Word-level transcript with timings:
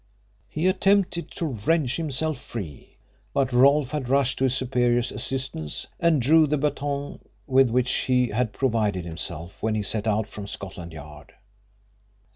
He 0.49 0.65
attempted 0.65 1.29
to 1.35 1.45
wrench 1.45 1.97
himself 1.97 2.39
free, 2.39 2.97
but 3.35 3.51
Rolfe 3.53 3.91
had 3.91 4.09
rushed 4.09 4.39
to 4.39 4.45
his 4.45 4.55
superior's 4.55 5.11
assistance, 5.11 5.85
and 5.99 6.19
drew 6.19 6.47
the 6.47 6.57
baton 6.57 7.19
with 7.45 7.69
which 7.69 7.91
he 7.91 8.29
had 8.29 8.51
provided 8.51 9.05
himself 9.05 9.61
when 9.61 9.75
he 9.75 9.83
set 9.83 10.07
out 10.07 10.25
from 10.25 10.47
Scotland 10.47 10.91
Yard. 10.91 11.33